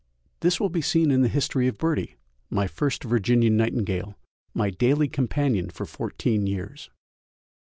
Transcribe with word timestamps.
This 0.39 0.59
will 0.59 0.71
be 0.71 0.81
seen 0.81 1.11
in 1.11 1.21
the 1.21 1.27
history 1.27 1.67
of 1.67 1.77
Birdie, 1.77 2.15
my 2.49 2.65
first 2.65 3.03
Virginian 3.03 3.55
nightingale, 3.55 4.17
my 4.51 4.71
daily 4.71 5.07
companion 5.07 5.69
for 5.69 5.85
fourteen 5.85 6.47
years. 6.47 6.89